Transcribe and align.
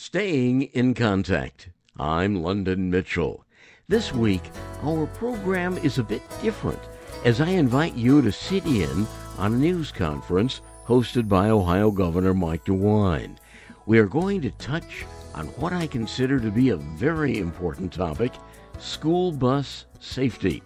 Staying 0.00 0.62
in 0.62 0.94
contact. 0.94 1.70
I'm 1.98 2.40
London 2.40 2.88
Mitchell. 2.88 3.44
This 3.88 4.14
week, 4.14 4.42
our 4.84 5.08
program 5.08 5.76
is 5.78 5.98
a 5.98 6.04
bit 6.04 6.22
different 6.40 6.78
as 7.24 7.40
I 7.40 7.48
invite 7.48 7.96
you 7.96 8.22
to 8.22 8.30
sit 8.30 8.64
in 8.64 9.08
on 9.38 9.54
a 9.54 9.56
news 9.56 9.90
conference 9.90 10.60
hosted 10.86 11.28
by 11.28 11.50
Ohio 11.50 11.90
Governor 11.90 12.32
Mike 12.32 12.64
DeWine. 12.64 13.38
We 13.86 13.98
are 13.98 14.06
going 14.06 14.40
to 14.42 14.52
touch 14.52 15.04
on 15.34 15.48
what 15.56 15.72
I 15.72 15.88
consider 15.88 16.38
to 16.38 16.50
be 16.52 16.68
a 16.68 16.76
very 16.76 17.38
important 17.38 17.92
topic 17.92 18.32
school 18.78 19.32
bus 19.32 19.86
safety. 19.98 20.62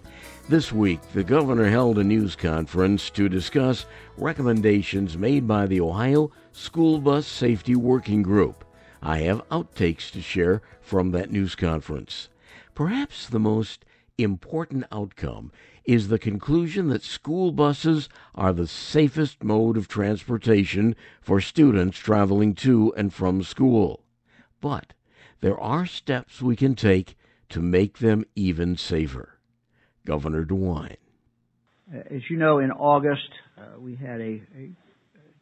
This 0.50 0.72
week, 0.72 1.00
the 1.14 1.24
governor 1.24 1.70
held 1.70 1.98
a 1.98 2.04
news 2.04 2.36
conference 2.36 3.08
to 3.08 3.30
discuss 3.30 3.86
recommendations 4.18 5.16
made 5.16 5.48
by 5.48 5.64
the 5.64 5.80
Ohio 5.80 6.30
School 6.52 6.98
Bus 6.98 7.26
Safety 7.26 7.76
Working 7.76 8.22
Group. 8.22 8.66
I 9.02 9.18
have 9.18 9.46
outtakes 9.48 10.12
to 10.12 10.22
share 10.22 10.62
from 10.80 11.10
that 11.10 11.30
news 11.30 11.56
conference. 11.56 12.28
Perhaps 12.74 13.28
the 13.28 13.40
most 13.40 13.84
important 14.16 14.84
outcome 14.92 15.50
is 15.84 16.06
the 16.06 16.18
conclusion 16.18 16.88
that 16.88 17.02
school 17.02 17.50
buses 17.50 18.08
are 18.36 18.52
the 18.52 18.68
safest 18.68 19.42
mode 19.42 19.76
of 19.76 19.88
transportation 19.88 20.94
for 21.20 21.40
students 21.40 21.98
traveling 21.98 22.54
to 22.54 22.94
and 22.96 23.12
from 23.12 23.42
school. 23.42 24.04
But 24.60 24.92
there 25.40 25.58
are 25.58 25.84
steps 25.84 26.40
we 26.40 26.54
can 26.54 26.76
take 26.76 27.16
to 27.48 27.60
make 27.60 27.98
them 27.98 28.24
even 28.36 28.76
safer. 28.76 29.40
Governor 30.06 30.44
DeWine. 30.44 30.96
As 31.92 32.22
you 32.30 32.36
know, 32.36 32.58
in 32.58 32.70
August, 32.70 33.28
uh, 33.58 33.78
we 33.78 33.96
had 33.96 34.20
a, 34.20 34.40
a, 34.56 34.70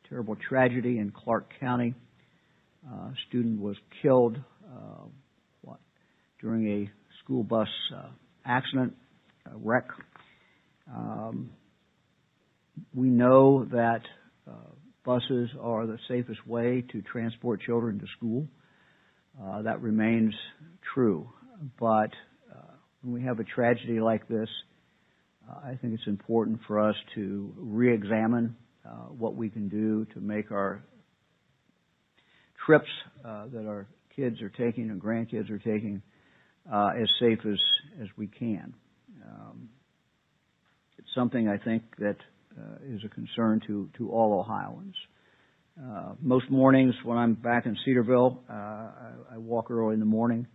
terrible 0.09 0.37
tragedy 0.37 0.99
in 0.99 1.13
Clark 1.13 1.53
County. 1.61 1.95
Uh, 2.89 3.11
student 3.29 3.61
was 3.61 3.77
killed 4.03 4.37
uh, 4.65 5.05
what, 5.63 5.79
during 6.41 6.67
a 6.85 6.91
school 7.23 7.43
bus 7.43 7.69
uh, 7.95 8.09
accident, 8.45 8.95
a 9.47 9.57
wreck. 9.57 9.89
Um, 10.93 11.51
we 12.95 13.09
know 13.09 13.65
that 13.67 14.01
uh, 14.49 14.53
buses 15.05 15.51
are 15.61 15.87
the 15.87 15.99
safest 16.09 16.47
way 16.47 16.85
to 16.93 17.03
transport 17.03 17.61
children 17.61 17.99
to 17.99 18.07
school. 18.17 18.47
Uh, 19.41 19.63
that 19.63 19.81
remains 19.83 20.35
true. 20.95 21.29
But 21.79 22.11
when 23.03 23.15
we 23.15 23.23
have 23.23 23.41
a 23.41 23.45
tragedy 23.45 24.01
like 24.01 24.29
this, 24.29 24.49
uh, 25.49 25.55
I 25.65 25.77
think 25.77 25.95
it's 25.95 26.07
important 26.07 26.61
for 26.67 26.79
us 26.79 26.95
to 27.15 27.53
re-examine 27.57 28.57
uh, 28.87 29.09
what 29.17 29.35
we 29.35 29.49
can 29.49 29.69
do 29.69 30.07
to 30.15 30.21
make 30.21 30.51
our 30.53 30.83
trips 32.65 32.89
uh, 33.25 33.47
that 33.53 33.67
our 33.67 33.87
kids 34.15 34.41
are 34.43 34.49
taking 34.51 34.91
and 34.91 35.01
grandkids 35.01 35.51
are 35.51 35.59
taking 35.59 36.03
uh, 36.71 36.91
as 37.01 37.09
safe 37.19 37.39
as, 37.47 37.59
as 38.01 38.09
we 38.17 38.27
can. 38.27 38.75
Um, 39.25 39.69
it's 40.99 41.09
something 41.15 41.49
I 41.49 41.57
think 41.57 41.83
that 41.99 42.17
uh, 42.59 42.77
is 42.87 43.01
a 43.05 43.09
concern 43.09 43.61
to, 43.67 43.89
to 43.99 44.11
all 44.11 44.39
Ohioans. 44.39 44.95
Uh, 45.81 46.13
most 46.21 46.51
mornings 46.51 46.95
when 47.05 47.17
I'm 47.17 47.35
back 47.35 47.67
in 47.67 47.77
Cedarville, 47.85 48.41
I, 48.49 48.89
I, 49.33 49.39
walk 49.39 49.71
early 49.71 49.95
in 49.95 50.01
the 50.01 50.07
morning 50.07 50.47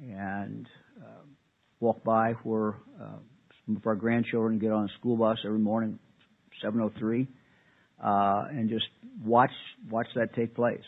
and 0.00 0.66
walk 1.84 2.02
by 2.02 2.32
where 2.44 2.76
uh, 3.00 3.18
some 3.66 3.76
of 3.76 3.86
our 3.86 3.94
grandchildren 3.94 4.58
get 4.58 4.72
on 4.72 4.84
a 4.84 4.98
school 4.98 5.16
bus 5.16 5.38
every 5.44 5.58
morning, 5.58 5.98
7:03, 6.64 7.26
uh, 8.02 8.48
and 8.50 8.70
just 8.70 8.86
watch 9.22 9.50
watch 9.90 10.06
that 10.16 10.34
take 10.34 10.54
place. 10.54 10.82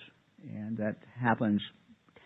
And 0.55 0.77
that 0.79 0.97
happens 1.21 1.61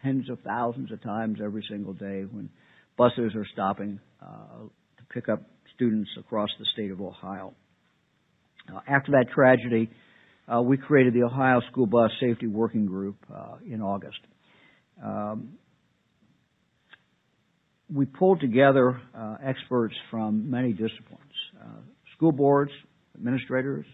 tens 0.03 0.29
of 0.31 0.39
thousands 0.41 0.93
of 0.93 1.03
times 1.03 1.39
every 1.43 1.65
single 1.69 1.93
day 1.93 2.25
when 2.31 2.51
buses 2.97 3.35
are 3.35 3.47
stopping 3.53 4.01
uh, 4.23 4.65
to 4.99 5.05
pick 5.13 5.29
up 5.29 5.43
students 5.75 6.11
across 6.19 6.49
the 6.59 6.67
state 6.73 6.91
of 6.91 7.01
Ohio. 7.01 7.55
Uh, 8.73 8.81
after 8.87 9.13
that 9.13 9.27
tragedy, 9.35 9.91
uh, 10.53 10.61
we 10.61 10.77
created 10.77 11.15
the 11.15 11.23
Ohio 11.23 11.61
School 11.71 11.87
Bus 11.87 12.11
Safety 12.21 12.47
Working 12.47 12.87
Group 12.87 13.17
uh, 13.35 13.57
in 13.67 13.81
August. 13.81 14.19
Um, 15.03 15.55
we 17.93 18.07
pulled 18.07 18.41
together 18.41 19.01
uh, 19.17 19.37
experts 19.45 19.95
from 20.11 20.51
many 20.51 20.73
disciplines 20.73 21.21
uh, 21.61 21.81
school 22.17 22.33
boards, 22.33 22.71
administrators, 23.17 23.87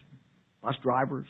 bus 0.63 0.75
drivers, 0.83 1.27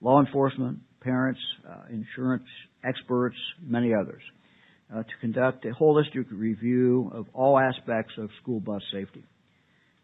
law 0.00 0.20
enforcement, 0.20 0.78
parents, 1.00 1.40
uh, 1.68 1.82
insurance 1.90 2.46
experts, 2.84 3.36
many 3.62 3.92
others, 3.94 4.22
uh, 4.94 5.02
to 5.02 5.12
conduct 5.20 5.64
a 5.64 5.70
holistic 5.70 6.26
review 6.30 7.10
of 7.14 7.26
all 7.34 7.58
aspects 7.58 8.14
of 8.18 8.30
school 8.42 8.60
bus 8.60 8.82
safety. 8.92 9.24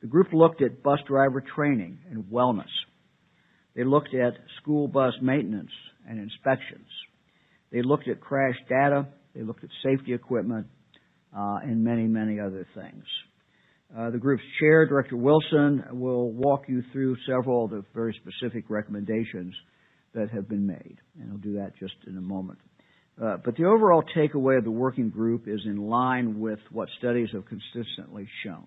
The 0.03 0.09
group 0.09 0.33
looked 0.33 0.63
at 0.63 0.83
bus 0.83 0.99
driver 1.09 1.43
training 1.55 1.99
and 2.11 2.25
wellness. 2.25 2.71
They 3.75 3.85
looked 3.85 4.15
at 4.15 4.35
school 4.61 4.87
bus 4.87 5.15
maintenance 5.23 5.71
and 6.09 6.19
inspections. 6.19 6.87
They 7.73 7.83
looked 7.83 8.09
at 8.09 8.21
crash 8.21 8.57
data. 8.69 9.09
They 9.35 9.43
looked 9.43 9.65
at 9.65 9.71
safety 9.83 10.13
equipment 10.13 10.67
uh, 11.37 11.59
and 11.63 11.83
many, 11.83 12.05
many 12.05 12.39
other 12.39 12.67
things. 12.75 13.05
Uh, 13.97 14.11
the 14.11 14.19
group's 14.19 14.43
chair, 14.61 14.87
Director 14.87 15.17
Wilson, 15.17 15.85
will 15.93 16.31
walk 16.31 16.65
you 16.69 16.83
through 16.93 17.17
several 17.27 17.65
of 17.65 17.71
the 17.71 17.85
very 17.95 18.15
specific 18.21 18.65
recommendations 18.69 19.55
that 20.15 20.31
have 20.31 20.49
been 20.49 20.67
made, 20.67 20.99
and 21.21 21.31
I'll 21.31 21.39
do 21.39 21.55
that 21.55 21.73
just 21.79 21.95
in 22.07 22.17
a 22.17 22.21
moment. 22.21 22.59
Uh, 23.21 23.37
but 23.45 23.57
the 23.57 23.65
overall 23.65 24.03
takeaway 24.17 24.59
of 24.59 24.65
the 24.65 24.71
working 24.71 25.11
group 25.11 25.47
is 25.47 25.61
in 25.65 25.77
line 25.77 26.41
with 26.41 26.59
what 26.71 26.89
studies 26.99 27.29
have 27.33 27.45
consistently 27.47 28.29
shown. 28.45 28.67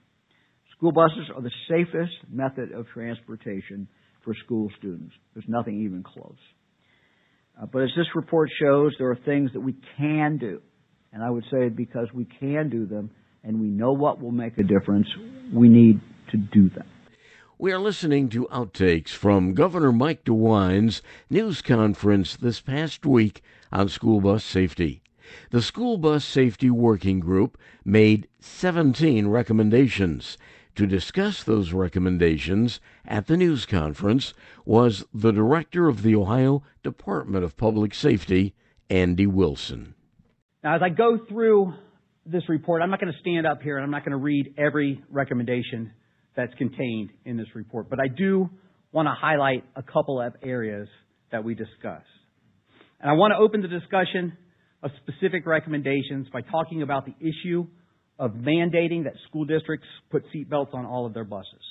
School 0.78 0.91
buses 0.91 1.30
are 1.36 1.41
the 1.41 1.52
safest 1.69 2.13
method 2.31 2.72
of 2.72 2.88
transportation 2.94 3.88
for 4.24 4.34
school 4.46 4.69
students. 4.78 5.13
There's 5.34 5.47
nothing 5.47 5.84
even 5.84 6.03
close. 6.03 6.38
Uh, 7.62 7.66
but 7.66 7.84
as 7.84 7.90
this 7.97 8.07
report 8.16 8.50
shows, 8.62 8.94
there 9.00 9.09
are 9.09 9.19
things 9.25 9.52
that 9.53 9.59
we 9.59 9.75
can 9.97 10.38
do 10.38 10.62
and 11.18 11.24
I 11.24 11.30
would 11.30 11.46
say 11.52 11.69
because 11.69 12.07
we 12.13 12.25
can 12.25 12.69
do 12.69 12.86
them 12.86 13.09
and 13.44 13.59
we 13.59 13.68
know 13.68 13.94
what 13.94 14.22
will 14.22 14.31
make 14.31 14.57
a 14.57 14.63
difference, 14.63 15.07
we 15.53 15.69
need 15.69 16.00
to 16.31 16.38
do 16.38 16.69
them. 16.69 16.86
We 17.59 17.72
are 17.72 17.79
listening 17.79 18.29
to 18.29 18.45
outtakes 18.51 19.09
from 19.09 19.56
Governor 19.56 19.91
Mike 19.91 20.23
DeWine's 20.23 21.01
news 21.28 21.63
conference 21.63 22.35
this 22.35 22.62
past 22.62 23.03
week 23.03 23.41
on 23.72 23.90
school 23.90 24.22
bus 24.22 24.44
safety. 24.44 25.01
The 25.50 25.63
School 25.63 25.97
Bus 25.97 26.23
Safety 26.23 26.69
Working 26.69 27.19
Group 27.19 27.57
made 27.84 28.28
17 28.41 29.28
recommendations. 29.29 30.38
To 30.75 30.85
discuss 30.85 31.44
those 31.44 31.73
recommendations 31.73 32.79
at 33.07 33.25
the 33.25 33.35
news 33.35 33.66
conference 33.66 34.35
was 34.63 35.03
the 35.12 35.31
director 35.31 35.88
of 35.88 36.03
the 36.03 36.16
Ohio 36.16 36.62
Department 36.84 37.44
of 37.44 37.57
Public 37.57 37.95
Safety, 37.95 38.53
Andy 38.88 39.25
Wilson. 39.25 39.95
Now, 40.63 40.75
as 40.75 40.84
I 40.84 40.89
go 40.89 41.18
through 41.28 41.74
this 42.24 42.47
report, 42.50 42.84
I'm 42.84 42.91
not 42.91 43.01
going 43.01 43.12
to 43.12 43.19
stand 43.19 43.47
up 43.47 43.63
here 43.63 43.78
and 43.78 43.84
I'm 43.84 43.89
not 43.89 44.06
going 44.06 44.12
to 44.12 44.24
read 44.24 44.53
every 44.59 45.03
recommendation 45.09 45.94
that's 46.38 46.53
contained 46.53 47.09
in 47.25 47.36
this 47.36 47.48
report, 47.56 47.90
but 47.90 48.00
I 48.00 48.08
do 48.08 48.50
want 48.94 49.08
to 49.08 49.14
highlight 49.20 49.66
a 49.75 49.84
couple 49.84 50.22
of 50.22 50.34
areas 50.44 50.88
that 51.31 51.44
we 51.44 51.56
discussed. 51.56 52.06
And 53.02 53.09
I 53.09 53.14
want 53.14 53.34
to 53.34 53.38
open 53.38 53.62
the 53.62 53.68
discussion 53.68 54.38
of 54.81 54.92
specific 55.02 55.46
recommendations 55.46 56.28
by 56.31 56.42
talking 56.42 56.84
about 56.84 57.06
the 57.06 57.16
issue 57.20 57.66
of 58.20 58.31
mandating 58.31 59.03
that 59.03 59.14
school 59.28 59.46
districts 59.46 59.88
put 60.12 60.24
seatbelts 60.34 60.74
on 60.74 60.86
all 60.86 61.06
of 61.06 61.14
their 61.14 61.25
buses. 61.25 61.62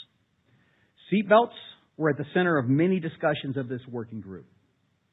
Seatbelts 1.12 1.54
were 1.96 2.10
at 2.10 2.18
the 2.18 2.26
center 2.34 2.58
of 2.58 2.68
many 2.68 3.00
discussions 3.00 3.56
of 3.56 3.68
this 3.68 3.80
working 3.90 4.20
group. 4.20 4.46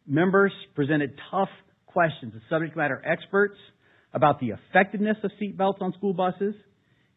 Members 0.07 0.51
presented 0.75 1.13
tough 1.31 1.49
questions 1.85 2.33
to 2.33 2.39
subject 2.49 2.75
matter 2.75 3.01
experts 3.05 3.55
about 4.13 4.39
the 4.39 4.49
effectiveness 4.49 5.17
of 5.23 5.31
seatbelts 5.41 5.81
on 5.81 5.93
school 5.93 6.13
buses, 6.13 6.55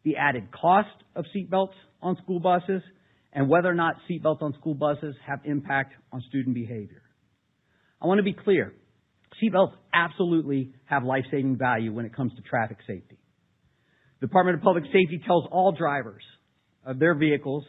the 0.03 0.15
added 0.15 0.47
cost 0.51 0.87
of 1.15 1.25
seatbelts 1.35 1.73
on 2.01 2.17
school 2.23 2.39
buses, 2.39 2.81
and 3.33 3.49
whether 3.49 3.69
or 3.69 3.75
not 3.75 3.95
seatbelts 4.09 4.41
on 4.41 4.53
school 4.59 4.73
buses 4.73 5.15
have 5.25 5.39
impact 5.45 5.93
on 6.11 6.21
student 6.29 6.55
behavior. 6.55 7.01
I 8.01 8.07
want 8.07 8.19
to 8.19 8.23
be 8.23 8.33
clear. 8.33 8.73
Seatbelts 9.41 9.73
absolutely 9.93 10.73
have 10.85 11.03
life-saving 11.03 11.57
value 11.57 11.93
when 11.93 12.05
it 12.05 12.15
comes 12.15 12.33
to 12.35 12.41
traffic 12.41 12.77
safety. 12.87 13.17
The 14.19 14.27
Department 14.27 14.57
of 14.57 14.63
Public 14.63 14.85
Safety 14.85 15.21
tells 15.25 15.45
all 15.51 15.71
drivers 15.71 16.23
of 16.85 16.97
their 16.99 17.13
vehicles 17.13 17.63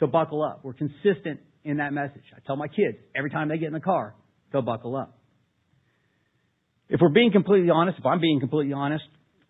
to 0.00 0.06
buckle 0.06 0.42
up. 0.42 0.60
We're 0.62 0.74
consistent 0.74 1.40
in 1.64 1.78
that 1.78 1.92
message. 1.92 2.22
I 2.34 2.38
tell 2.46 2.56
my 2.56 2.68
kids 2.68 2.98
every 3.16 3.30
time 3.30 3.48
they 3.48 3.58
get 3.58 3.66
in 3.66 3.72
the 3.72 3.80
car, 3.80 4.14
to 4.52 4.62
buckle 4.62 4.96
up. 4.96 5.18
If 6.88 7.00
we're 7.00 7.10
being 7.10 7.32
completely 7.32 7.70
honest, 7.70 7.98
if 7.98 8.06
I'm 8.06 8.20
being 8.20 8.40
completely 8.40 8.72
honest, 8.72 9.04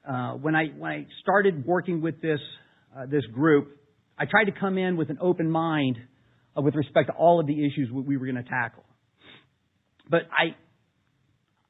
uh, 0.08 0.32
when 0.32 0.56
I 0.56 0.66
when 0.76 0.90
I 0.90 1.06
started 1.22 1.64
working 1.64 2.00
with 2.00 2.20
this 2.20 2.40
uh, 2.96 3.06
this 3.06 3.24
group, 3.26 3.76
I 4.18 4.24
tried 4.26 4.44
to 4.44 4.52
come 4.52 4.78
in 4.78 4.96
with 4.96 5.10
an 5.10 5.18
open 5.20 5.50
mind 5.50 5.96
uh, 6.56 6.62
with 6.62 6.74
respect 6.74 7.08
to 7.08 7.14
all 7.14 7.40
of 7.40 7.46
the 7.46 7.54
issues 7.54 7.88
we 7.92 8.16
were 8.16 8.26
going 8.26 8.42
to 8.42 8.48
tackle. 8.48 8.84
But 10.10 10.22
I 10.30 10.56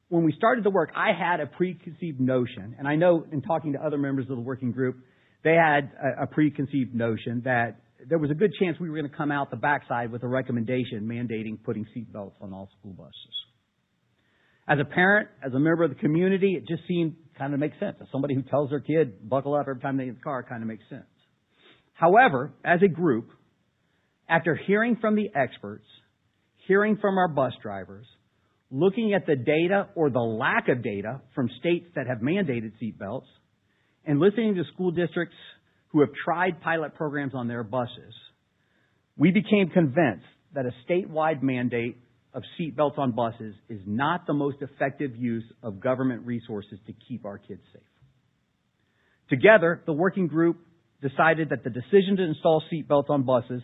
when 0.08 0.24
we 0.24 0.32
started 0.32 0.64
the 0.64 0.70
work, 0.70 0.90
I 0.96 1.10
had 1.12 1.40
a 1.40 1.46
preconceived 1.46 2.18
notion, 2.18 2.76
and 2.78 2.88
I 2.88 2.96
know 2.96 3.26
in 3.30 3.42
talking 3.42 3.74
to 3.74 3.78
other 3.78 3.98
members 3.98 4.24
of 4.30 4.36
the 4.36 4.42
working 4.42 4.72
group, 4.72 4.96
they 5.44 5.54
had 5.54 5.90
a, 6.02 6.22
a 6.22 6.26
preconceived 6.26 6.94
notion 6.94 7.42
that 7.44 7.80
there 8.08 8.18
was 8.18 8.30
a 8.30 8.34
good 8.34 8.52
chance 8.58 8.78
we 8.80 8.88
were 8.88 8.96
going 8.96 9.10
to 9.10 9.16
come 9.16 9.30
out 9.30 9.50
the 9.50 9.56
backside 9.56 10.10
with 10.10 10.22
a 10.22 10.28
recommendation 10.28 11.02
mandating 11.02 11.62
putting 11.62 11.84
seatbelts 11.96 12.32
on 12.40 12.52
all 12.52 12.70
school 12.78 12.92
buses. 12.92 13.12
As 14.66 14.78
a 14.78 14.84
parent, 14.84 15.28
as 15.44 15.52
a 15.52 15.58
member 15.58 15.84
of 15.84 15.90
the 15.90 15.96
community, 15.96 16.52
it 16.52 16.66
just 16.68 16.86
seemed 16.86 17.16
kind 17.36 17.54
of 17.54 17.60
makes 17.60 17.78
sense. 17.78 17.96
As 18.00 18.06
somebody 18.12 18.34
who 18.34 18.42
tells 18.42 18.70
their 18.70 18.80
kid, 18.80 19.28
buckle 19.28 19.54
up 19.54 19.66
every 19.68 19.80
time 19.80 19.96
they 19.96 20.04
get 20.04 20.10
in 20.10 20.16
the 20.16 20.20
car, 20.20 20.42
kind 20.42 20.62
of 20.62 20.68
makes 20.68 20.84
sense. 20.88 21.04
However, 21.98 22.52
as 22.64 22.80
a 22.80 22.88
group, 22.88 23.30
after 24.28 24.54
hearing 24.54 24.98
from 25.00 25.16
the 25.16 25.30
experts, 25.34 25.84
hearing 26.68 26.96
from 26.96 27.18
our 27.18 27.26
bus 27.26 27.52
drivers, 27.60 28.06
looking 28.70 29.14
at 29.14 29.26
the 29.26 29.34
data 29.34 29.88
or 29.96 30.08
the 30.08 30.20
lack 30.20 30.68
of 30.68 30.84
data 30.84 31.20
from 31.34 31.50
states 31.58 31.86
that 31.96 32.06
have 32.06 32.18
mandated 32.18 32.70
seatbelts, 32.80 33.26
and 34.06 34.20
listening 34.20 34.54
to 34.54 34.62
school 34.72 34.92
districts 34.92 35.34
who 35.88 35.98
have 36.00 36.10
tried 36.24 36.60
pilot 36.60 36.94
programs 36.94 37.34
on 37.34 37.48
their 37.48 37.64
buses, 37.64 38.14
we 39.16 39.32
became 39.32 39.68
convinced 39.68 40.24
that 40.54 40.66
a 40.66 40.72
statewide 40.88 41.42
mandate 41.42 41.96
of 42.32 42.44
seatbelts 42.60 42.96
on 42.96 43.10
buses 43.10 43.56
is 43.68 43.80
not 43.86 44.24
the 44.28 44.34
most 44.34 44.58
effective 44.60 45.16
use 45.16 45.44
of 45.64 45.80
government 45.80 46.24
resources 46.24 46.78
to 46.86 46.92
keep 47.08 47.24
our 47.24 47.38
kids 47.38 47.62
safe. 47.72 47.82
Together, 49.28 49.82
the 49.84 49.92
working 49.92 50.28
group 50.28 50.58
decided 51.00 51.50
that 51.50 51.64
the 51.64 51.70
decision 51.70 52.16
to 52.16 52.24
install 52.24 52.62
seatbelts 52.72 53.10
on 53.10 53.22
buses 53.22 53.62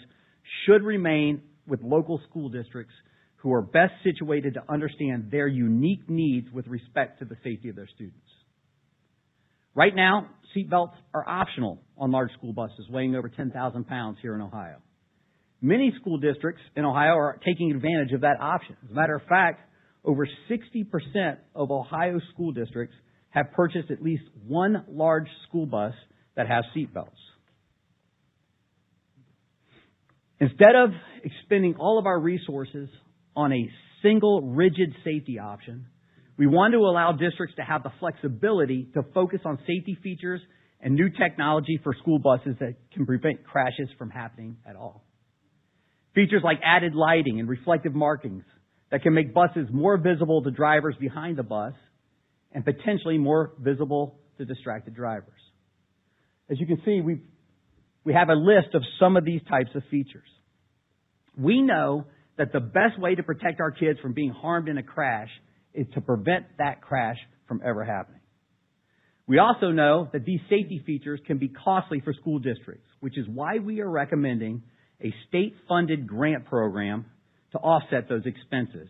should 0.65 0.83
remain 0.83 1.43
with 1.67 1.81
local 1.83 2.21
school 2.29 2.49
districts 2.49 2.93
who 3.37 3.53
are 3.53 3.63
best 3.63 3.93
situated 4.03 4.55
to 4.55 4.63
understand 4.73 5.31
their 5.31 5.47
unique 5.47 6.09
needs 6.09 6.51
with 6.51 6.67
respect 6.67 7.19
to 7.19 7.25
the 7.25 7.37
safety 7.45 7.69
of 7.69 7.77
their 7.77 7.89
students. 7.95 8.19
Right 9.75 9.95
now, 9.95 10.29
seatbelts 10.57 10.95
are 11.13 11.29
optional 11.29 11.83
on 11.99 12.11
large 12.11 12.33
school 12.39 12.53
buses 12.53 12.87
weighing 12.89 13.17
over 13.17 13.29
10,000 13.29 13.87
pounds 13.87 14.19
here 14.23 14.35
in 14.35 14.41
Ohio. 14.41 14.77
Many 15.61 15.93
school 16.01 16.19
districts 16.19 16.63
in 16.77 16.85
Ohio 16.85 17.17
are 17.17 17.41
taking 17.45 17.73
advantage 17.73 18.13
of 18.13 18.21
that 18.21 18.37
option. 18.41 18.77
As 18.85 18.91
a 18.91 18.95
matter 18.95 19.17
of 19.17 19.23
fact, 19.29 19.61
over 20.05 20.29
60% 20.51 21.37
of 21.55 21.71
Ohio 21.71 22.21
school 22.33 22.53
districts 22.53 22.95
have 23.31 23.53
purchased 23.53 23.91
at 23.91 24.03
least 24.03 24.23
one 24.47 24.85
large 24.89 25.27
school 25.49 25.67
bus 25.67 25.95
that 26.37 26.49
has 26.49 26.65
seatbelts. 26.77 27.09
Instead 30.41 30.75
of 30.75 30.91
expending 31.23 31.77
all 31.77 31.99
of 31.99 32.07
our 32.07 32.19
resources 32.19 32.89
on 33.37 33.53
a 33.53 33.69
single 34.03 34.43
rigid 34.43 34.95
safety 35.05 35.39
option, 35.39 35.87
we 36.37 36.47
want 36.47 36.73
to 36.75 36.79
allow 36.79 37.13
districts 37.13 37.57
to 37.57 37.63
have 37.63 37.83
the 37.83 37.93
flexibility 38.01 38.89
to 38.95 39.03
focus 39.15 39.41
on 39.45 39.59
safety 39.59 39.97
features 40.03 40.41
and 40.81 40.95
new 40.95 41.09
technology 41.09 41.81
for 41.83 41.95
school 41.95 42.19
buses 42.19 42.57
that 42.61 42.75
can 42.93 43.07
prevent 43.07 43.45
crashes 43.45 43.89
from 43.97 44.11
happening 44.11 44.57
at 44.69 44.77
all. 44.77 45.05
Features 46.15 46.43
like 46.45 46.59
added 46.65 46.95
lighting 46.95 47.41
and 47.41 47.49
reflective 47.49 47.95
markings 47.95 48.45
that 48.91 49.03
can 49.03 49.15
make 49.15 49.33
buses 49.33 49.67
more 49.73 49.97
visible 49.97 50.43
to 50.43 50.51
drivers 50.51 50.95
behind 51.01 51.39
the 51.39 51.43
bus 51.43 51.73
and 52.53 52.65
potentially 52.65 53.19
more 53.19 53.53
visible 53.59 54.19
to 54.39 54.45
distracted 54.45 54.95
drivers. 54.95 55.34
As 56.51 56.61
you 56.61 56.67
can 56.67 56.81
see, 56.85 57.01
we 57.01 57.21
we 58.05 58.13
have 58.13 58.29
a 58.29 58.35
list 58.35 58.75
of 58.75 58.83
some 59.01 59.17
of 59.17 59.25
these 59.25 59.41
types 59.49 59.71
of 59.75 59.83
features. 59.91 60.29
We 61.39 61.63
know 61.63 62.05
that 62.37 62.53
the 62.53 62.61
best 62.61 62.99
way 62.99 63.15
to 63.15 63.23
protect 63.23 63.61
our 63.61 63.71
kids 63.71 63.99
from 64.01 64.13
being 64.13 64.31
harmed 64.31 64.69
in 64.69 64.77
a 64.77 64.83
crash 64.83 65.31
is 65.73 65.87
to 65.95 66.01
prevent 66.01 66.45
that 66.59 66.83
crash 66.83 67.17
from 67.49 67.63
ever 67.65 67.85
happening. 67.85 68.21
We 69.27 69.39
also 69.39 69.71
know 69.71 70.09
that 70.13 70.27
these 70.27 70.41
safety 70.51 70.83
features 70.85 71.19
can 71.27 71.39
be 71.39 71.49
costly 71.49 72.01
for 72.01 72.13
school 72.13 72.39
districts, 72.39 72.87
which 73.01 73.17
is 73.17 73.27
why 73.27 73.59
we 73.59 73.81
are 73.81 73.89
recommending 73.89 74.63
a 75.03 75.13
state-funded 75.29 76.07
grant 76.07 76.45
program 76.45 77.07
to 77.53 77.59
offset 77.59 78.09
those 78.09 78.27
expenses 78.27 78.89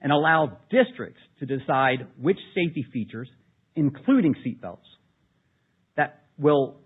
and 0.00 0.12
allow 0.12 0.58
districts 0.70 1.20
to 1.40 1.46
decide 1.46 2.06
which 2.20 2.38
safety 2.54 2.86
features, 2.92 3.28
including 3.74 4.34
seatbelts, 4.46 4.78
that 5.96 6.22
will 6.38 6.76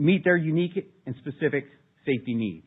meet 0.00 0.24
their 0.24 0.36
unique 0.36 0.92
and 1.06 1.14
specific 1.20 1.66
safety 2.06 2.34
needs. 2.34 2.66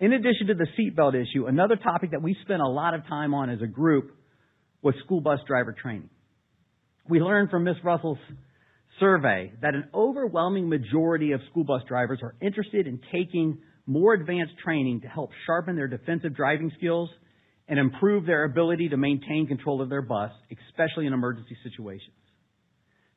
In 0.00 0.12
addition 0.12 0.48
to 0.48 0.54
the 0.54 0.66
seatbelt 0.78 1.14
issue, 1.14 1.46
another 1.46 1.76
topic 1.76 2.10
that 2.10 2.22
we 2.22 2.36
spent 2.42 2.60
a 2.60 2.68
lot 2.68 2.94
of 2.94 3.06
time 3.06 3.34
on 3.34 3.50
as 3.50 3.60
a 3.62 3.66
group 3.66 4.16
was 4.82 4.94
school 5.04 5.20
bus 5.20 5.38
driver 5.46 5.74
training. 5.80 6.10
We 7.08 7.20
learned 7.20 7.50
from 7.50 7.64
Ms. 7.64 7.76
Russell's 7.84 8.18
survey 9.00 9.52
that 9.62 9.74
an 9.74 9.88
overwhelming 9.94 10.68
majority 10.68 11.32
of 11.32 11.40
school 11.50 11.64
bus 11.64 11.82
drivers 11.88 12.20
are 12.22 12.34
interested 12.40 12.86
in 12.86 13.00
taking 13.12 13.58
more 13.86 14.14
advanced 14.14 14.54
training 14.64 15.02
to 15.02 15.08
help 15.08 15.30
sharpen 15.46 15.76
their 15.76 15.88
defensive 15.88 16.34
driving 16.34 16.72
skills 16.76 17.08
and 17.68 17.78
improve 17.78 18.26
their 18.26 18.44
ability 18.44 18.88
to 18.88 18.96
maintain 18.96 19.46
control 19.46 19.82
of 19.82 19.88
their 19.88 20.02
bus, 20.02 20.30
especially 20.68 21.06
in 21.06 21.12
emergency 21.12 21.56
situations. 21.62 22.14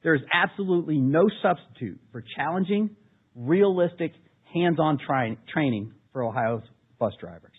There 0.03 0.15
is 0.15 0.21
absolutely 0.33 0.97
no 0.97 1.29
substitute 1.41 1.99
for 2.11 2.23
challenging, 2.35 2.95
realistic, 3.35 4.13
hands-on 4.53 4.97
training 5.53 5.93
for 6.13 6.23
Ohio's 6.23 6.63
bus 6.99 7.13
drivers. 7.19 7.51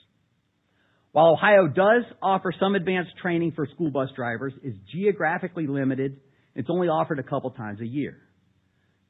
While 1.13 1.33
Ohio 1.33 1.67
does 1.67 2.05
offer 2.23 2.53
some 2.59 2.75
advanced 2.75 3.13
training 3.21 3.53
for 3.57 3.67
school 3.75 3.91
bus 3.91 4.09
drivers, 4.15 4.53
it's 4.63 4.79
geographically 4.93 5.67
limited. 5.67 6.21
It's 6.55 6.69
only 6.71 6.89
offered 6.89 7.19
a 7.19 7.23
couple 7.23 7.51
times 7.51 7.81
a 7.81 7.87
year. 7.87 8.17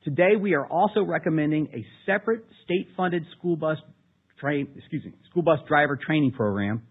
Today, 0.05 0.37
we 0.41 0.55
are 0.55 0.67
also 0.67 1.03
recommending 1.03 1.69
a 1.75 1.85
separate 2.07 2.45
state-funded 2.65 3.25
school 3.37 3.57
school 4.39 5.43
bus 5.43 5.59
driver 5.69 5.99
training 6.03 6.33
program 6.33 6.83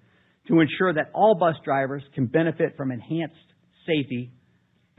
to 0.47 0.59
ensure 0.59 0.93
that 0.93 1.09
all 1.15 1.35
bus 1.35 1.55
drivers 1.65 2.03
can 2.13 2.27
benefit 2.27 2.77
from 2.77 2.91
enhanced 2.91 3.35
safety 3.87 4.31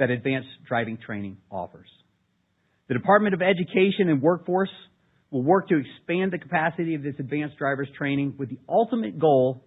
that 0.01 0.11
advanced 0.11 0.49
driving 0.67 0.99
training 0.99 1.37
offers. 1.51 1.89
The 2.89 2.95
Department 2.95 3.35
of 3.35 3.43
Education 3.43 4.09
and 4.09 4.21
Workforce 4.21 4.71
will 5.31 5.45
work 5.45 5.69
to 5.69 5.77
expand 5.77 6.33
the 6.33 6.39
capacity 6.39 6.97
of 6.97 7.05
this 7.05 7.15
advanced 7.21 7.57
drivers 7.57 7.89
training 7.97 8.35
with 8.37 8.49
the 8.49 8.59
ultimate 8.69 9.21
goal 9.21 9.63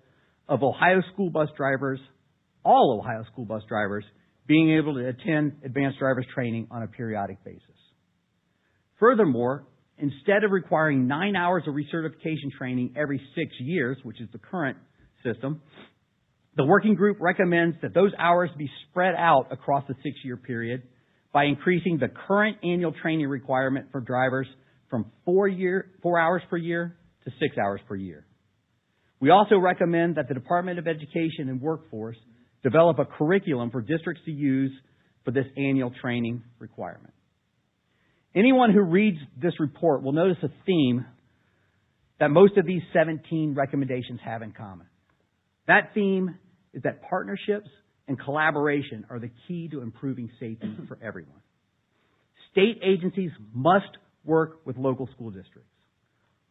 of 0.49 0.61
Ohio 0.61 1.01
school 1.13 1.29
bus 1.29 1.47
drivers, 1.55 1.99
all 2.65 2.99
Ohio 3.01 3.23
school 3.31 3.45
bus 3.45 3.61
drivers, 3.69 4.03
being 4.45 4.71
able 4.71 4.95
to 4.95 5.07
attend 5.07 5.53
advanced 5.63 5.99
drivers 5.99 6.25
training 6.33 6.67
on 6.69 6.83
a 6.83 6.87
periodic 6.87 7.41
basis. 7.45 7.61
Furthermore, 8.99 9.65
instead 9.97 10.43
of 10.43 10.51
requiring 10.51 11.07
nine 11.07 11.35
hours 11.35 11.63
of 11.67 11.75
recertification 11.75 12.51
training 12.57 12.95
every 12.97 13.21
six 13.35 13.51
years, 13.59 13.97
which 14.03 14.19
is 14.19 14.27
the 14.33 14.39
current 14.39 14.77
system, 15.23 15.61
the 16.55 16.65
working 16.65 16.95
group 16.95 17.17
recommends 17.19 17.77
that 17.81 17.93
those 17.93 18.11
hours 18.19 18.49
be 18.57 18.69
spread 18.89 19.15
out 19.17 19.47
across 19.51 19.83
the 19.87 19.95
six 20.03 20.17
year 20.23 20.37
period 20.37 20.83
by 21.33 21.45
increasing 21.45 21.97
the 21.97 22.09
current 22.27 22.57
annual 22.63 22.93
training 23.01 23.27
requirement 23.27 23.87
for 23.91 24.01
drivers 24.01 24.47
from 24.89 25.11
four, 25.25 25.47
year, 25.47 25.89
four 26.03 26.19
hours 26.19 26.43
per 26.49 26.57
year 26.57 26.95
to 27.25 27.31
six 27.39 27.57
hours 27.57 27.81
per 27.87 27.95
year. 27.95 28.25
We 29.19 29.31
also 29.31 29.57
recommend 29.57 30.17
that 30.17 30.27
the 30.27 30.35
Department 30.35 30.77
of 30.77 30.87
Education 30.87 31.49
and 31.49 31.59
Workforce 31.59 32.17
develop 32.61 32.99
a 32.99 33.05
curriculum 33.05 33.71
for 33.71 33.81
districts 33.81 34.21
to 34.25 34.31
use 34.31 34.71
for 35.25 35.31
this 35.31 35.45
annual 35.57 35.91
training 36.01 36.43
requirement. 36.59 37.13
Anyone 38.35 38.71
who 38.71 38.81
reads 38.81 39.17
this 39.41 39.53
report 39.59 40.03
will 40.03 40.11
notice 40.11 40.37
a 40.43 40.49
theme 40.65 41.05
that 42.19 42.29
most 42.29 42.57
of 42.57 42.65
these 42.65 42.81
17 42.93 43.53
recommendations 43.55 44.19
have 44.23 44.41
in 44.41 44.51
common. 44.51 44.87
That 45.67 45.91
theme 45.93 46.37
is 46.73 46.83
that 46.83 47.01
partnerships 47.09 47.69
and 48.07 48.19
collaboration 48.19 49.05
are 49.09 49.19
the 49.19 49.31
key 49.47 49.69
to 49.69 49.81
improving 49.81 50.29
safety 50.39 50.75
for 50.87 50.97
everyone. 51.01 51.41
State 52.51 52.79
agencies 52.83 53.31
must 53.53 53.97
work 54.23 54.65
with 54.65 54.77
local 54.77 55.07
school 55.15 55.31
districts. 55.31 55.69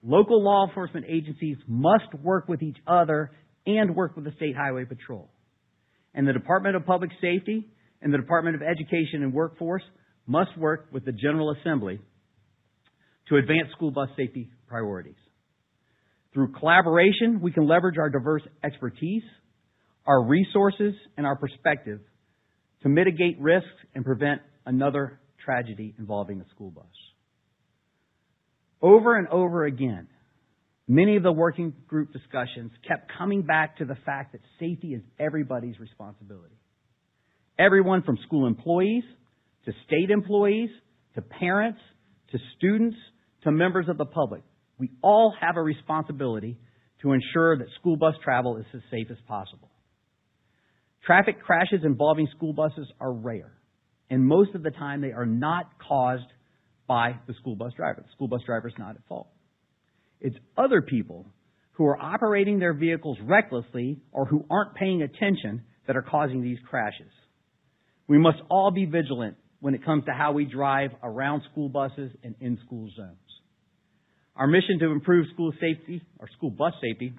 Local 0.02 0.42
law 0.42 0.66
enforcement 0.66 1.06
agencies 1.08 1.56
must 1.68 2.12
work 2.22 2.48
with 2.48 2.62
each 2.62 2.78
other 2.86 3.30
and 3.66 3.94
work 3.94 4.16
with 4.16 4.24
the 4.24 4.32
State 4.32 4.56
Highway 4.56 4.84
Patrol. 4.84 5.30
And 6.14 6.26
the 6.26 6.32
Department 6.32 6.74
of 6.76 6.84
Public 6.84 7.10
Safety 7.20 7.68
and 8.00 8.12
the 8.12 8.18
Department 8.18 8.56
of 8.56 8.62
Education 8.62 9.22
and 9.22 9.32
Workforce 9.32 9.84
must 10.26 10.56
work 10.58 10.88
with 10.92 11.04
the 11.04 11.12
General 11.12 11.54
Assembly 11.60 12.00
to 13.28 13.36
advance 13.36 13.70
school 13.76 13.92
bus 13.92 14.08
safety 14.16 14.50
priorities. 14.66 15.14
Through 16.34 16.52
collaboration, 16.52 17.40
we 17.40 17.52
can 17.52 17.68
leverage 17.68 17.96
our 17.98 18.10
diverse 18.10 18.42
expertise, 18.64 19.22
our 20.06 20.22
resources, 20.22 20.94
and 21.16 21.26
our 21.26 21.36
perspective 21.36 22.00
to 22.82 22.88
mitigate 22.88 23.40
risks 23.40 23.68
and 23.94 24.04
prevent 24.04 24.40
another 24.66 25.20
tragedy 25.44 25.94
involving 25.98 26.40
a 26.40 26.44
school 26.54 26.70
bus. 26.70 26.84
Over 28.80 29.16
and 29.16 29.28
over 29.28 29.64
again, 29.64 30.08
many 30.88 31.16
of 31.16 31.22
the 31.22 31.32
working 31.32 31.72
group 31.86 32.12
discussions 32.12 32.72
kept 32.86 33.10
coming 33.16 33.42
back 33.42 33.78
to 33.78 33.84
the 33.84 33.96
fact 34.04 34.32
that 34.32 34.40
safety 34.58 34.88
is 34.88 35.02
everybody's 35.20 35.78
responsibility. 35.78 36.56
Everyone 37.58 38.02
from 38.02 38.18
school 38.26 38.46
employees 38.46 39.04
to 39.66 39.72
state 39.86 40.10
employees 40.10 40.70
to 41.14 41.22
parents 41.22 41.78
to 42.32 42.38
students 42.56 42.96
to 43.44 43.52
members 43.52 43.86
of 43.88 43.98
the 43.98 44.04
public. 44.04 44.42
We 44.78 44.90
all 45.02 45.34
have 45.40 45.56
a 45.56 45.62
responsibility 45.62 46.58
to 47.02 47.12
ensure 47.12 47.58
that 47.58 47.66
school 47.78 47.96
bus 47.96 48.14
travel 48.24 48.56
is 48.56 48.64
as 48.74 48.80
safe 48.90 49.08
as 49.10 49.18
possible. 49.28 49.70
Traffic 51.04 51.42
crashes 51.42 51.80
involving 51.84 52.28
school 52.36 52.52
buses 52.52 52.86
are 53.00 53.12
rare, 53.12 53.52
and 54.08 54.24
most 54.24 54.54
of 54.54 54.62
the 54.62 54.70
time 54.70 55.00
they 55.00 55.12
are 55.12 55.26
not 55.26 55.66
caused 55.86 56.26
by 56.86 57.16
the 57.26 57.34
school 57.34 57.56
bus 57.56 57.72
driver. 57.76 58.02
The 58.02 58.12
school 58.12 58.28
bus 58.28 58.42
driver 58.46 58.68
is 58.68 58.74
not 58.78 58.96
at 58.96 59.02
fault. 59.08 59.28
It's 60.20 60.36
other 60.56 60.80
people 60.80 61.26
who 61.72 61.86
are 61.86 62.00
operating 62.00 62.58
their 62.58 62.74
vehicles 62.74 63.18
recklessly 63.22 64.00
or 64.12 64.26
who 64.26 64.44
aren't 64.48 64.74
paying 64.74 65.02
attention 65.02 65.62
that 65.86 65.96
are 65.96 66.02
causing 66.02 66.42
these 66.42 66.58
crashes. 66.68 67.10
We 68.06 68.18
must 68.18 68.38
all 68.48 68.70
be 68.70 68.84
vigilant 68.84 69.36
when 69.60 69.74
it 69.74 69.84
comes 69.84 70.04
to 70.04 70.12
how 70.12 70.32
we 70.32 70.44
drive 70.44 70.90
around 71.02 71.42
school 71.50 71.68
buses 71.68 72.12
and 72.22 72.34
in 72.40 72.58
school 72.64 72.88
zones. 72.96 73.16
Our 74.36 74.46
mission 74.46 74.78
to 74.80 74.90
improve 74.90 75.26
school 75.32 75.52
safety 75.52 76.02
or 76.18 76.28
school 76.36 76.50
bus 76.50 76.74
safety, 76.80 77.14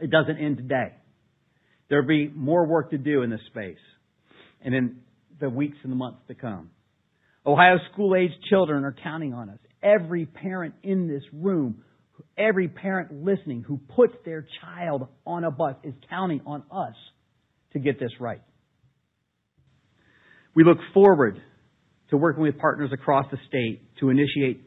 it 0.00 0.10
doesn't 0.10 0.36
end 0.38 0.58
today. 0.58 0.92
There'll 1.88 2.06
be 2.06 2.28
more 2.28 2.66
work 2.66 2.90
to 2.90 2.98
do 2.98 3.22
in 3.22 3.30
this 3.30 3.40
space 3.48 3.78
and 4.62 4.74
in 4.74 4.96
the 5.40 5.50
weeks 5.50 5.76
and 5.82 5.92
the 5.92 5.96
months 5.96 6.20
to 6.28 6.34
come. 6.34 6.70
Ohio 7.46 7.76
school 7.92 8.16
age 8.16 8.30
children 8.48 8.84
are 8.84 8.96
counting 9.02 9.34
on 9.34 9.50
us. 9.50 9.58
Every 9.82 10.24
parent 10.24 10.74
in 10.82 11.08
this 11.08 11.22
room, 11.32 11.82
every 12.38 12.68
parent 12.68 13.24
listening 13.24 13.62
who 13.66 13.78
puts 13.94 14.14
their 14.24 14.46
child 14.62 15.08
on 15.26 15.44
a 15.44 15.50
bus 15.50 15.76
is 15.84 15.94
counting 16.08 16.40
on 16.46 16.62
us 16.70 16.94
to 17.74 17.78
get 17.78 18.00
this 18.00 18.12
right. 18.18 18.40
We 20.54 20.64
look 20.64 20.78
forward 20.94 21.40
to 22.10 22.16
working 22.16 22.42
with 22.42 22.56
partners 22.58 22.90
across 22.92 23.26
the 23.30 23.38
state 23.48 23.82
to 24.00 24.08
initiate 24.08 24.62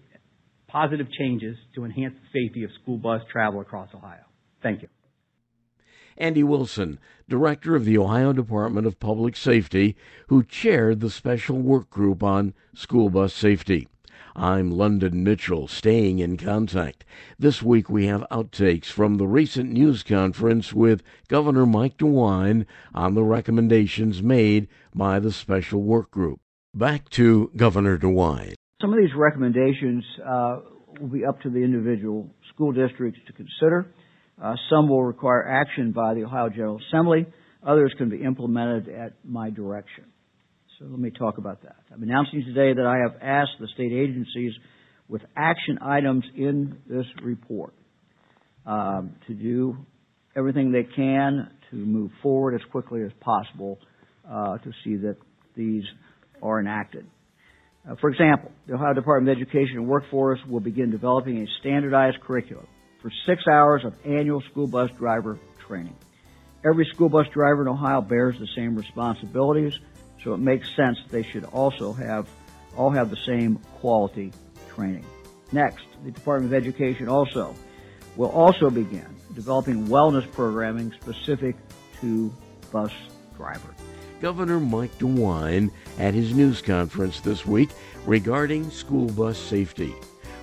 positive 0.67 1.07
changes 1.17 1.55
to 1.75 1.85
enhance 1.85 2.13
the 2.13 2.45
safety 2.45 2.63
of 2.63 2.69
school 2.81 2.97
bus 2.97 3.21
travel 3.31 3.61
across 3.61 3.89
Ohio. 3.95 4.25
Thank 4.61 4.81
you. 4.81 4.89
Andy 6.17 6.43
Wilson, 6.43 6.99
Director 7.29 7.75
of 7.75 7.85
the 7.85 7.97
Ohio 7.97 8.33
Department 8.33 8.87
of 8.87 8.99
Public 8.99 9.35
Safety, 9.35 9.95
who 10.27 10.43
chaired 10.43 10.99
the 10.99 11.11
special 11.11 11.59
work 11.59 11.89
group 11.89 12.23
on 12.23 12.55
school 12.73 13.09
bus 13.09 13.33
safety. 13.33 13.87
I'm 14.35 14.71
London 14.71 15.23
Mitchell, 15.23 15.67
staying 15.67 16.19
in 16.19 16.37
contact. 16.37 17.05
This 17.37 17.61
week 17.61 17.89
we 17.89 18.07
have 18.07 18.25
outtakes 18.31 18.85
from 18.85 19.17
the 19.17 19.27
recent 19.27 19.71
news 19.71 20.03
conference 20.03 20.73
with 20.73 21.03
Governor 21.27 21.65
Mike 21.65 21.97
DeWine 21.97 22.65
on 22.93 23.13
the 23.13 23.23
recommendations 23.23 24.21
made 24.23 24.67
by 24.93 25.19
the 25.19 25.31
special 25.31 25.81
work 25.81 26.11
group. 26.11 26.39
Back 26.73 27.09
to 27.11 27.51
Governor 27.55 27.97
DeWine. 27.97 28.53
Some 28.81 28.91
of 28.93 28.99
these 28.99 29.15
recommendations 29.15 30.03
uh, 30.23 30.59
will 30.99 31.09
be 31.09 31.25
up 31.25 31.41
to 31.41 31.49
the 31.49 31.59
individual 31.59 32.29
school 32.53 32.71
districts 32.71 33.19
to 33.27 33.33
consider. 33.33 33.91
Uh, 34.41 34.55
some 34.69 34.87
will 34.87 35.03
require 35.03 35.47
action 35.47 35.91
by 35.91 36.13
the 36.13 36.23
Ohio 36.23 36.49
General 36.49 36.79
Assembly. 36.87 37.25
Others 37.65 37.93
can 37.97 38.09
be 38.09 38.23
implemented 38.23 38.87
at 38.87 39.13
my 39.23 39.49
direction. 39.49 40.05
So 40.77 40.85
let 40.85 40.99
me 40.99 41.09
talk 41.09 41.39
about 41.39 41.63
that. 41.63 41.77
I'm 41.91 42.03
announcing 42.03 42.43
today 42.45 42.73
that 42.73 42.85
I 42.85 42.97
have 42.97 43.19
asked 43.21 43.59
the 43.59 43.67
state 43.73 43.91
agencies 43.91 44.53
with 45.09 45.23
action 45.35 45.79
items 45.81 46.23
in 46.35 46.77
this 46.87 47.05
report 47.23 47.73
um, 48.67 49.15
to 49.25 49.33
do 49.33 49.75
everything 50.35 50.71
they 50.71 50.83
can 50.83 51.49
to 51.71 51.75
move 51.75 52.11
forward 52.21 52.53
as 52.53 52.61
quickly 52.71 53.01
as 53.01 53.11
possible 53.19 53.79
uh, 54.29 54.59
to 54.59 54.71
see 54.83 54.97
that 54.97 55.17
these 55.55 55.83
are 56.43 56.59
enacted. 56.59 57.07
Uh, 57.89 57.95
for 57.99 58.11
example, 58.11 58.51
the 58.67 58.75
Ohio 58.75 58.93
Department 58.93 59.35
of 59.35 59.41
Education 59.41 59.77
and 59.77 59.87
Workforce 59.87 60.39
will 60.47 60.59
begin 60.59 60.91
developing 60.91 61.41
a 61.41 61.45
standardized 61.59 62.17
curriculum 62.21 62.67
for 63.07 63.13
six 63.25 63.47
hours 63.47 63.85
of 63.85 63.95
annual 64.05 64.41
school 64.41 64.67
bus 64.67 64.91
driver 64.97 65.39
training. 65.65 65.95
Every 66.65 66.85
school 66.85 67.07
bus 67.07 67.25
driver 67.29 67.61
in 67.61 67.69
Ohio 67.69 68.01
bears 68.01 68.37
the 68.37 68.47
same 68.47 68.75
responsibilities, 68.75 69.79
so 70.23 70.33
it 70.33 70.39
makes 70.39 70.75
sense 70.75 70.97
they 71.09 71.23
should 71.23 71.45
also 71.45 71.93
have 71.93 72.27
all 72.75 72.89
have 72.89 73.09
the 73.09 73.17
same 73.25 73.59
quality 73.79 74.33
training. 74.75 75.05
Next, 75.53 75.85
the 76.03 76.11
Department 76.11 76.53
of 76.53 76.57
Education 76.61 77.07
also 77.07 77.55
will 78.17 78.29
also 78.29 78.69
begin 78.69 79.07
developing 79.33 79.87
wellness 79.87 80.29
programming 80.33 80.91
specific 80.91 81.55
to 82.01 82.33
bus 82.73 82.91
drivers. 83.37 83.75
Governor 84.19 84.59
Mike 84.59 84.97
DeWine 84.97 85.71
at 85.97 86.13
his 86.13 86.33
news 86.33 86.61
conference 86.61 87.21
this 87.21 87.45
week 87.45 87.69
regarding 88.05 88.69
school 88.69 89.07
bus 89.11 89.37
safety. 89.37 89.95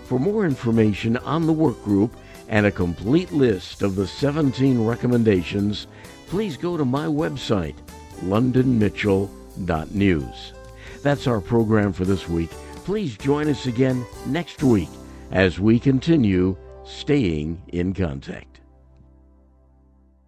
For 0.04 0.18
more 0.18 0.47
information 0.47 1.18
on 1.18 1.47
the 1.47 1.52
work 1.52 1.83
group 1.83 2.14
and 2.48 2.66
a 2.66 2.70
complete 2.70 3.32
list 3.32 3.82
of 3.82 3.96
the 3.96 4.06
17 4.06 4.84
recommendations, 4.84 5.88
please 6.26 6.56
go 6.56 6.76
to 6.76 6.84
my 6.84 7.06
website, 7.06 7.74
londonmitchell.news. 8.22 10.52
That's 11.02 11.26
our 11.26 11.40
program 11.40 11.92
for 11.92 12.04
this 12.04 12.28
week. 12.28 12.50
Please 12.84 13.16
join 13.16 13.48
us 13.48 13.66
again 13.66 14.06
next 14.26 14.62
week 14.62 14.90
as 15.30 15.58
we 15.58 15.78
continue 15.78 16.54
staying 16.84 17.62
in 17.68 17.94
contact. 17.94 18.53